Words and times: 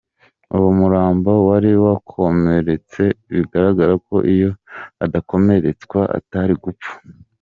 Uwo 0.55 0.69
murambo 0.79 1.31
wari 1.49 1.71
wakomeretse, 1.85 3.03
bigaragara 3.33 3.93
ko 4.07 4.15
iyo 4.33 4.49
adakomeretswa 5.05 5.99
atari 6.17 6.55
gupfa. 6.63 6.93